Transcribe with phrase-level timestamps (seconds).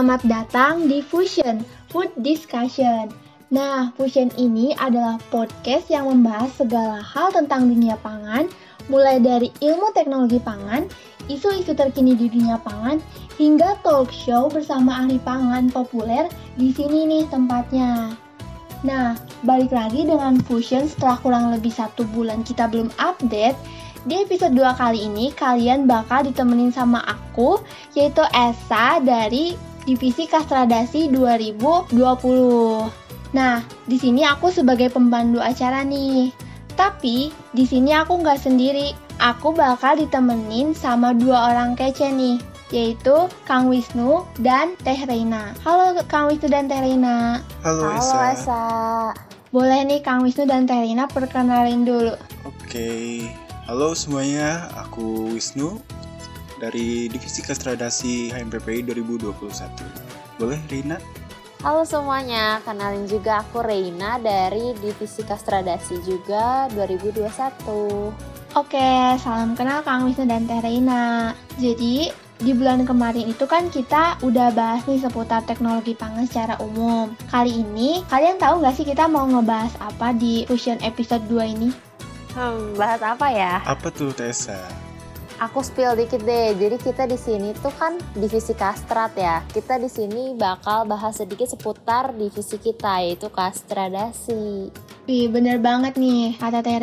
[0.00, 1.60] Selamat datang di Fusion
[1.92, 3.12] Food Discussion.
[3.52, 8.48] Nah, Fusion ini adalah podcast yang membahas segala hal tentang dunia pangan,
[8.88, 10.88] mulai dari ilmu teknologi pangan,
[11.28, 12.96] isu-isu terkini di dunia pangan,
[13.36, 18.16] hingga talk show bersama ahli pangan populer di sini nih tempatnya.
[18.80, 23.60] Nah, balik lagi dengan Fusion setelah kurang lebih satu bulan kita belum update,
[24.08, 27.60] di episode 2 kali ini kalian bakal ditemenin sama aku,
[27.92, 31.92] yaitu Esa dari Divisi Kastradasi 2020.
[33.30, 36.34] Nah, di sini aku sebagai pembantu acara nih.
[36.74, 38.92] Tapi di sini aku nggak sendiri.
[39.20, 42.40] Aku bakal ditemenin sama dua orang kece nih,
[42.72, 45.52] yaitu Kang Wisnu dan Teh Reina.
[45.60, 47.44] Halo Kang Wisnu dan Teh Reina.
[47.60, 48.32] Halo, Halo Esa.
[48.32, 48.64] Esa.
[49.52, 52.16] Boleh nih Kang Wisnu dan Teh Reina perkenalin dulu.
[52.48, 53.28] Oke.
[53.68, 55.78] Halo semuanya, aku Wisnu
[56.60, 60.36] dari Divisi Kastradasi HMPPI 2021.
[60.36, 61.00] Boleh Rina?
[61.60, 68.12] Halo semuanya, kenalin juga aku Reina dari Divisi Kastradasi juga 2021.
[68.56, 71.36] Oke, salam kenal Kang Wisnu dan Teh Reina.
[71.60, 72.08] Jadi,
[72.40, 77.12] di bulan kemarin itu kan kita udah bahas nih seputar teknologi pangan secara umum.
[77.28, 81.68] Kali ini, kalian tahu nggak sih kita mau ngebahas apa di Fusion episode 2 ini?
[82.32, 83.60] Hmm, bahas apa ya?
[83.68, 84.89] Apa tuh Tessa?
[85.40, 86.52] Aku spill dikit deh.
[86.52, 89.40] Jadi kita di sini tuh kan divisi kastrat ya.
[89.48, 94.68] Kita di sini bakal bahas sedikit seputar divisi kita yaitu kastradasi.
[95.08, 96.76] Wih, bener banget nih kata Teh.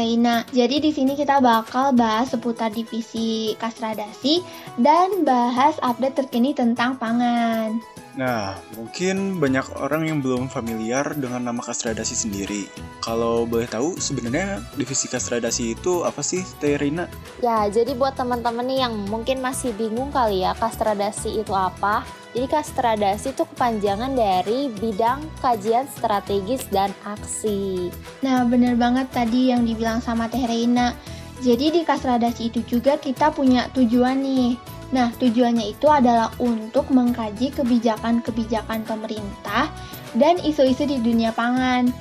[0.49, 4.41] Jadi di sini kita bakal bahas seputar divisi kastradasi
[4.81, 7.77] dan bahas update terkini tentang pangan.
[8.17, 12.65] Nah, mungkin banyak orang yang belum familiar dengan nama kastradasi sendiri.
[13.05, 17.05] Kalau boleh tahu, sebenarnya divisi kastradasi itu apa sih, Teh Rina?
[17.45, 22.01] Ya, jadi buat teman-teman nih yang mungkin masih bingung kali ya kastradasi itu apa.
[22.33, 27.93] Jadi kastradasi itu kepanjangan dari bidang kajian strategis dan aksi.
[28.25, 30.97] Nah, bener banget tadi yang dibilang sama Teh Reina.
[31.37, 34.76] Jadi di kastradasi itu juga kita punya tujuan nih.
[34.95, 39.67] Nah, tujuannya itu adalah untuk mengkaji kebijakan-kebijakan pemerintah
[40.15, 41.91] dan isu-isu di dunia pangan.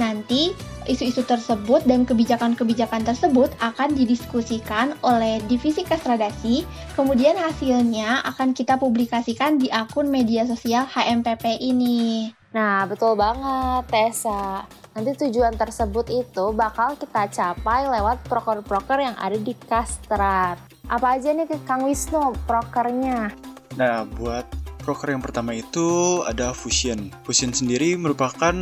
[0.00, 0.56] Nanti,
[0.88, 6.64] isu-isu tersebut dan kebijakan-kebijakan tersebut akan didiskusikan oleh divisi kastradasi,
[6.96, 12.32] kemudian hasilnya akan kita publikasikan di akun media sosial HMPP ini.
[12.56, 14.64] Nah, betul banget, Tessa.
[14.96, 20.79] Nanti tujuan tersebut itu bakal kita capai lewat proker-proker yang ada di Kastrat.
[20.90, 23.30] Apa aja nih Kang Wisnu prokernya?
[23.78, 24.42] Nah, buat
[24.80, 27.12] proker yang pertama itu ada Fusion.
[27.22, 28.52] Fusion sendiri merupakan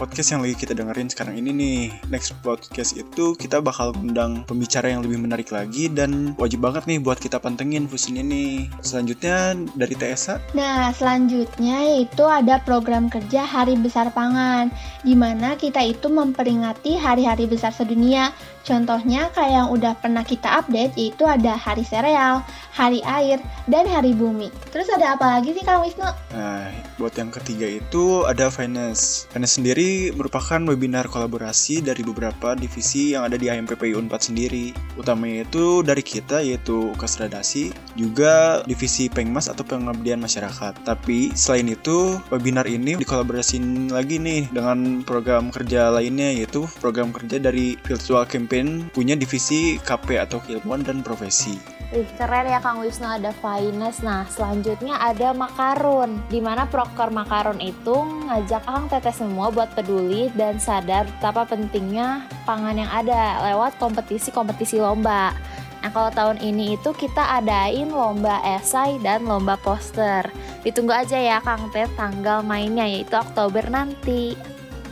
[0.00, 1.80] podcast yang lagi kita dengerin sekarang ini nih.
[2.08, 6.98] Next podcast itu kita bakal undang pembicara yang lebih menarik lagi dan wajib banget nih
[6.98, 8.72] buat kita pantengin Fusion ini.
[8.80, 10.56] Selanjutnya dari TSA.
[10.56, 14.72] Nah, selanjutnya yaitu ada program kerja Hari Besar Pangan,
[15.04, 18.32] di mana kita itu memperingati hari-hari besar sedunia.
[18.66, 22.42] Contohnya kayak yang udah pernah kita update yaitu ada Hari Sereal,
[22.74, 23.38] Hari Air,
[23.70, 24.50] dan Hari Bumi.
[24.74, 26.06] Terus ada apa lagi sih Kang Wisnu?
[26.30, 29.26] Nah, buat yang ketiga itu ada Finance.
[29.34, 34.70] Finance sendiri merupakan webinar kolaborasi dari beberapa divisi yang ada di HMPPI Unpad sendiri.
[34.94, 40.86] Utamanya itu dari kita yaitu Kastradasi, juga divisi Pengmas atau Pengabdian Masyarakat.
[40.86, 47.42] Tapi selain itu, webinar ini dikolaborasiin lagi nih dengan program kerja lainnya yaitu program kerja
[47.42, 51.75] dari Virtual Campaign punya divisi KP atau Keilmuan dan Profesi.
[51.94, 54.02] Wih, keren ya Kang Wisnu ada finance.
[54.02, 56.18] Nah, selanjutnya ada makarun.
[56.26, 62.26] Di mana proker makarun itu ngajak Kang Teteh semua buat peduli dan sadar betapa pentingnya
[62.42, 65.30] pangan yang ada lewat kompetisi-kompetisi lomba.
[65.78, 70.26] Nah, kalau tahun ini itu kita adain lomba esai dan lomba poster.
[70.66, 74.34] Ditunggu aja ya Kang Teh tanggal mainnya yaitu Oktober nanti.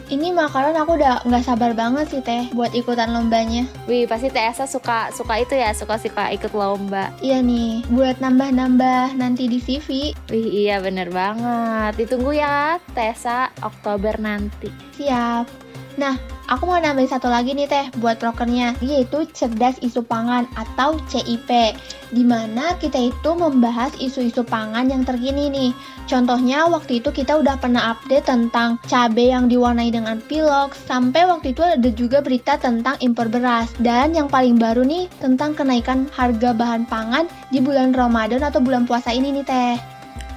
[0.05, 3.65] Ini makanan aku udah nggak sabar banget sih Teh buat ikutan lombanya.
[3.89, 7.09] Wih, pasti TSA suka suka itu ya, suka suka ikut lomba.
[7.25, 10.13] Iya nih, buat nambah-nambah nanti di CV.
[10.29, 11.97] Wih, iya bener banget.
[11.97, 14.69] Ditunggu ya, Tessa, Oktober nanti.
[15.01, 15.64] Siap.
[15.95, 16.19] Nah,
[16.51, 21.79] aku mau nambahin satu lagi nih Teh buat prokernya, yaitu Cerdas Isu Pangan atau CIP.
[22.11, 25.71] Di mana kita itu membahas isu-isu pangan yang terkini nih.
[26.11, 31.55] Contohnya waktu itu kita udah pernah update tentang cabai yang diwarnai dengan pilok, sampai waktu
[31.55, 33.71] itu ada juga berita tentang impor beras.
[33.79, 38.87] Dan yang paling baru nih tentang kenaikan harga bahan pangan di bulan Ramadan atau bulan
[38.87, 39.77] puasa ini nih Teh.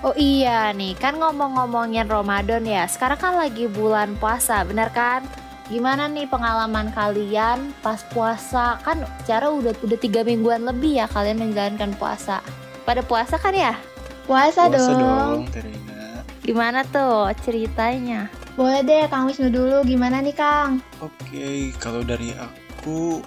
[0.06, 2.86] Oh iya nih, kan ngomong-ngomongin Ramadan ya.
[2.86, 5.25] Sekarang kan lagi bulan puasa, bener kan?
[5.68, 8.80] Gimana nih pengalaman kalian pas puasa?
[8.88, 12.40] Kan cara udah udah tiga mingguan lebih ya kalian menjalankan puasa.
[12.88, 13.75] Pada puasa kan ya?
[14.24, 15.00] Puasa, Puasa dong.
[15.00, 16.24] dong, Terina.
[16.44, 18.31] Gimana tuh ceritanya?
[18.56, 20.80] Boleh deh Kang Wisnu dulu, gimana nih Kang?
[21.04, 23.19] Oke, kalau dari aku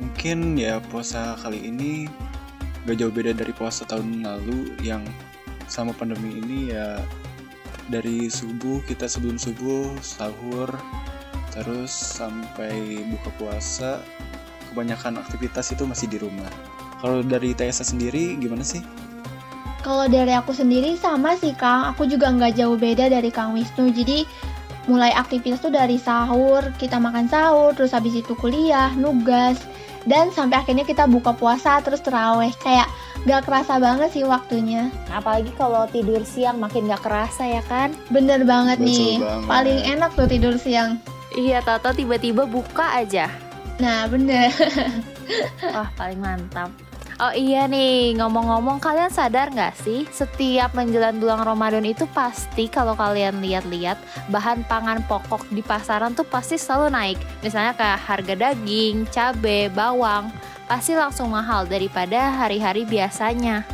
[0.00, 2.06] mungkin ya puasa kali ini
[2.88, 5.04] gak jauh beda dari puasa tahun lalu yang
[5.68, 7.02] sama pandemi ini ya
[7.92, 10.72] dari subuh kita sebelum subuh sahur
[11.60, 14.00] terus sampai buka puasa
[14.72, 16.48] kebanyakan aktivitas itu masih di rumah.
[17.04, 18.80] Kalau dari TSA sendiri gimana sih?
[19.80, 23.88] Kalau dari aku sendiri sama sih Kang, aku juga nggak jauh beda dari Kang Wisnu.
[23.92, 24.28] Jadi
[24.88, 29.56] mulai aktivitas tuh dari sahur, kita makan sahur, terus habis itu kuliah, nugas,
[30.04, 32.52] dan sampai akhirnya kita buka puasa terus teraweh.
[32.60, 32.92] Kayak
[33.24, 34.92] gak kerasa banget sih waktunya.
[35.08, 37.96] Apalagi kalau tidur siang makin gak kerasa ya kan?
[38.12, 39.48] Bener banget Betul nih, banget.
[39.48, 41.00] paling enak tuh tidur siang.
[41.34, 43.30] Iya, Toto tiba-tiba buka aja.
[43.78, 44.50] Nah bener.
[45.72, 46.68] Wah, paling mantap.
[47.20, 52.96] Oh iya nih, ngomong-ngomong kalian sadar nggak sih setiap menjelang bulan Ramadan itu pasti kalau
[52.96, 54.00] kalian lihat-lihat
[54.32, 57.18] bahan pangan pokok di pasaran tuh pasti selalu naik.
[57.44, 60.32] Misalnya kayak harga daging, cabai, bawang,
[60.64, 63.68] pasti langsung mahal daripada hari-hari biasanya.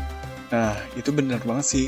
[0.50, 1.86] Nah, itu benar banget sih.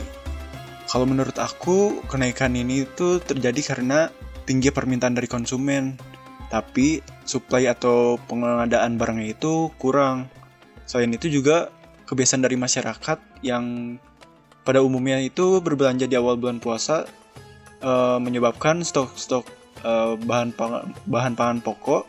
[0.86, 4.14] Kalau menurut aku, kenaikan ini itu terjadi karena
[4.48, 6.00] tinggi permintaan dari konsumen.
[6.48, 10.32] Tapi supply atau pengadaan barangnya itu kurang.
[10.88, 11.68] Selain itu juga
[12.08, 13.96] kebiasaan dari masyarakat yang
[14.64, 17.04] pada umumnya itu berbelanja di awal bulan puasa
[17.84, 19.44] eh, menyebabkan stok-stok
[19.84, 22.08] eh, bahan pangan bahan pangan pokok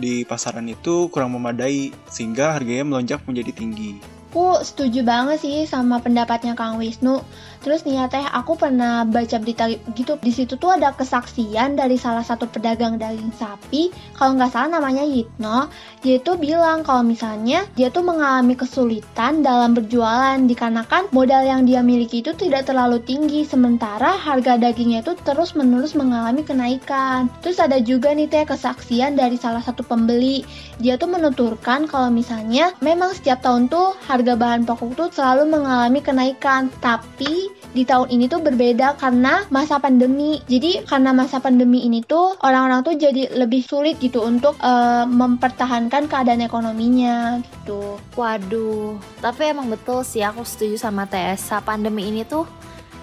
[0.00, 4.13] di pasaran itu kurang memadai sehingga harganya melonjak menjadi tinggi.
[4.34, 7.22] Aku setuju banget sih sama pendapatnya Kang Wisnu.
[7.62, 10.18] Terus nih ya teh, aku pernah baca berita gitu.
[10.18, 13.94] Di situ tuh ada kesaksian dari salah satu pedagang daging sapi.
[14.18, 15.70] Kalau nggak salah namanya Yitno.
[16.02, 21.80] Dia tuh bilang kalau misalnya dia tuh mengalami kesulitan dalam berjualan dikarenakan modal yang dia
[21.86, 23.46] miliki itu tidak terlalu tinggi.
[23.46, 27.30] Sementara harga dagingnya itu terus menerus mengalami kenaikan.
[27.38, 30.42] Terus ada juga nih teh kesaksian dari salah satu pembeli.
[30.82, 36.00] Dia tuh menuturkan kalau misalnya memang setiap tahun tuh harga bahan pokok tuh selalu mengalami
[36.00, 36.72] kenaikan.
[36.80, 40.40] Tapi di tahun ini tuh berbeda karena masa pandemi.
[40.48, 46.08] Jadi karena masa pandemi ini tuh orang-orang tuh jadi lebih sulit gitu untuk eh, mempertahankan
[46.08, 48.00] keadaan ekonominya gitu.
[48.16, 51.60] Waduh, tapi emang betul sih aku setuju sama Tessa.
[51.60, 52.48] Pandemi ini tuh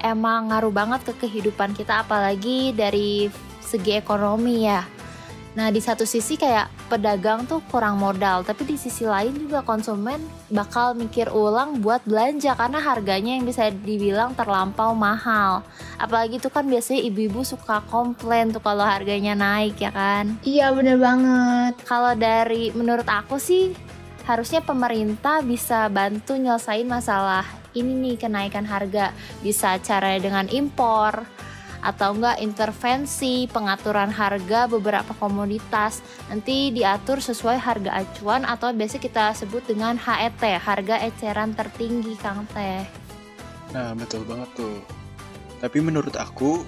[0.02, 3.30] emang ngaruh banget ke kehidupan kita apalagi dari
[3.62, 4.82] segi ekonomi ya.
[5.52, 10.24] Nah, di satu sisi kayak pedagang tuh kurang modal, tapi di sisi lain juga konsumen
[10.48, 15.60] bakal mikir ulang buat belanja karena harganya yang bisa dibilang terlampau mahal.
[16.00, 20.40] Apalagi tuh kan biasanya ibu-ibu suka komplain tuh kalau harganya naik ya kan.
[20.48, 21.74] Iya bener banget.
[21.84, 23.76] Kalau dari menurut aku sih
[24.24, 27.44] harusnya pemerintah bisa bantu nyelesain masalah
[27.76, 31.24] ini nih kenaikan harga bisa cara dengan impor
[31.82, 39.34] atau enggak intervensi pengaturan harga beberapa komoditas nanti diatur sesuai harga acuan atau biasa kita
[39.34, 43.02] sebut dengan HET harga eceran tertinggi Kang Teh
[43.72, 44.84] Nah, betul banget tuh.
[45.64, 46.64] Tapi menurut aku,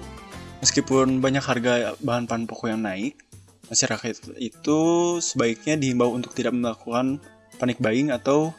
[0.64, 3.20] meskipun banyak harga bahan pangan pokok yang naik,
[3.68, 4.80] masyarakat itu
[5.20, 7.20] sebaiknya dihimbau untuk tidak melakukan
[7.60, 8.56] panic buying atau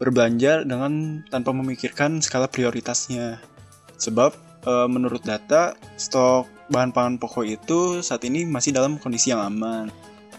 [0.00, 3.38] berbelanja dengan tanpa memikirkan skala prioritasnya.
[4.00, 9.44] Sebab eh, menurut data, stok bahan pangan pokok itu saat ini masih dalam kondisi yang
[9.44, 9.92] aman.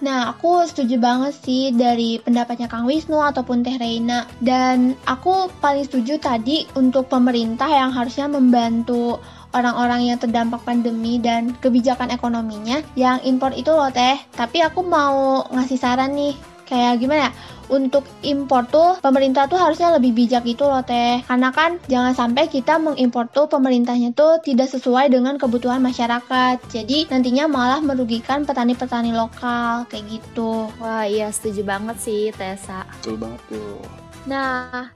[0.04, 4.28] Nah, aku setuju banget sih dari pendapatnya Kang Wisnu ataupun Teh Reina.
[4.44, 9.24] Dan aku paling setuju tadi untuk pemerintah yang harusnya membantu
[9.56, 14.20] orang-orang yang terdampak pandemi dan kebijakan ekonominya yang impor itu loh Teh.
[14.36, 17.32] Tapi aku mau ngasih saran nih, kayak gimana ya?
[17.66, 22.46] Untuk impor tuh pemerintah tuh harusnya lebih bijak gitu loh teh Karena kan jangan sampai
[22.46, 29.18] kita mengimpor tuh pemerintahnya tuh tidak sesuai dengan kebutuhan masyarakat Jadi nantinya malah merugikan petani-petani
[29.18, 33.82] lokal kayak gitu wah iya setuju banget sih Tessa Betul banget tuh.
[34.26, 34.90] Nah,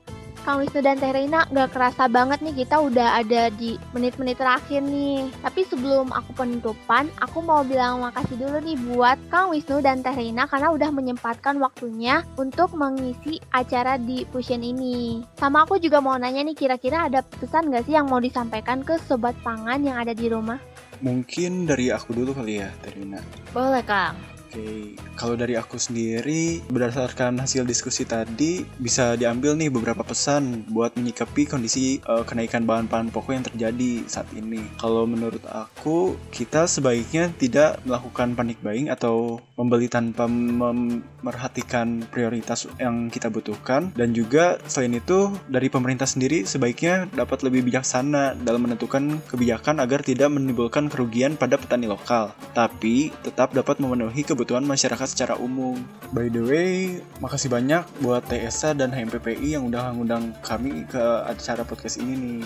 [0.48, 4.82] Kang Wisnu dan Teh Reina gak kerasa banget nih kita udah ada di menit-menit terakhir
[4.84, 5.28] nih.
[5.44, 10.16] Tapi sebelum aku penutupan, aku mau bilang makasih dulu nih buat Kang Wisnu dan Teh
[10.16, 15.24] Reina karena udah menyempatkan waktunya untuk mengisi acara di Fusion ini.
[15.36, 18.96] Sama aku juga mau nanya nih kira-kira ada pesan gak sih yang mau disampaikan ke
[19.06, 20.58] sobat pangan yang ada di rumah?
[21.00, 23.24] Mungkin dari aku dulu kali ya, Terina.
[23.56, 30.02] boleh Kang Oke, kalau dari aku sendiri berdasarkan hasil diskusi tadi bisa diambil nih beberapa
[30.02, 34.66] pesan buat menyikapi kondisi uh, kenaikan bahan-bahan pokok yang terjadi saat ini.
[34.82, 43.14] Kalau menurut aku kita sebaiknya tidak melakukan panic buying atau membeli tanpa memerhatikan prioritas yang
[43.14, 49.22] kita butuhkan dan juga selain itu dari pemerintah sendiri sebaiknya dapat lebih bijaksana dalam menentukan
[49.30, 55.36] kebijakan agar tidak menimbulkan kerugian pada petani lokal, tapi tetap dapat memenuhi kebutuhan masyarakat secara
[55.36, 55.76] umum.
[56.16, 61.68] By the way, makasih banyak buat TSA dan HMPPI yang udah ngundang kami ke acara
[61.68, 62.46] podcast ini nih.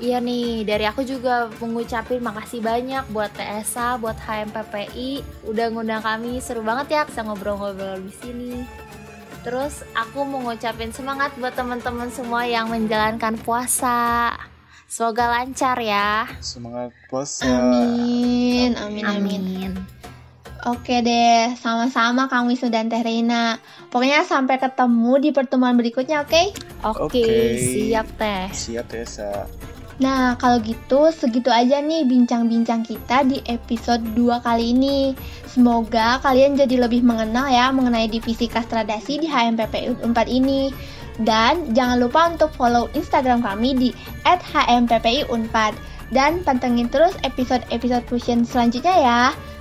[0.00, 6.40] Iya nih, dari aku juga mengucapin makasih banyak buat TSA, buat HMPPI, udah ngundang kami.
[6.40, 8.52] Seru banget ya bisa ngobrol-ngobrol di sini.
[9.44, 14.32] Terus aku mau ngucapin semangat buat teman-teman semua yang menjalankan puasa.
[14.88, 16.26] Semoga lancar ya.
[16.40, 17.44] Semangat puasa.
[17.46, 19.40] Amin, amin, amin.
[19.44, 19.99] Amin.
[20.68, 23.56] Oke deh, sama-sama Kang Wisnu dan Teh Reina.
[23.88, 26.52] Pokoknya sampai ketemu di pertemuan berikutnya, oke?
[26.84, 27.24] Oke, Oke.
[27.56, 28.52] siap teh.
[28.52, 29.48] Siap Tessa.
[30.00, 35.12] Nah, kalau gitu segitu aja nih bincang-bincang kita di episode 2 kali ini.
[35.44, 40.72] Semoga kalian jadi lebih mengenal ya mengenai divisi kastradasi di HMPP 4 ini.
[41.20, 43.88] Dan jangan lupa untuk follow Instagram kami di
[44.24, 45.56] @hmppi4
[46.10, 49.22] dan pantengin terus episode-episode Fusion selanjutnya ya.